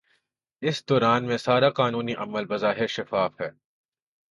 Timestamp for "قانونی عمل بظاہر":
1.69-2.87